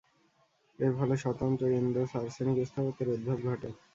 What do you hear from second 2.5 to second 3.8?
স্থাপত্যের উদ্ভব ঘটে।